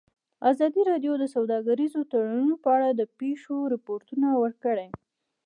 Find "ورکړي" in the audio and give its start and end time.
4.43-4.87